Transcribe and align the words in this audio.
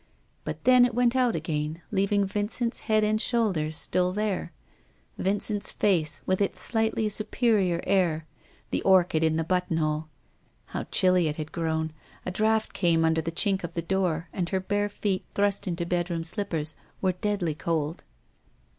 But 0.43 0.63
then 0.63 0.83
it 0.83 0.95
went 0.95 1.15
out 1.15 1.35
again, 1.35 1.79
leaving 1.91 2.25
Vincent's 2.25 2.79
head 2.79 3.03
and 3.03 3.21
shoulders 3.21 3.75
still 3.75 4.11
there; 4.13 4.51
Vincent's 5.19 5.71
face, 5.71 6.21
with 6.25 6.41
its 6.41 6.59
slightly 6.59 7.07
superior 7.07 7.81
air, 7.83 8.25
the 8.71 8.81
orchid 8.81 9.23
in 9.23 9.35
the 9.35 9.43
buttonhole. 9.43 10.07
How 10.65 10.85
chilly 10.85 11.27
it 11.27 11.35
had 11.35 11.51
grown! 11.51 11.93
A 12.25 12.31
draught 12.31 12.73
came 12.73 13.05
under 13.05 13.21
the 13.21 13.31
chink 13.31 13.63
of 13.63 13.75
the 13.75 13.83
door, 13.83 14.27
and 14.33 14.49
her 14.49 14.59
bare 14.59 14.89
feet, 14.89 15.23
thrust 15.35 15.67
into 15.67 15.85
bed 15.85 16.09
room 16.09 16.23
slippers, 16.23 16.77
were 17.03 17.11
deadly 17.11 17.53
cold. 17.53 18.03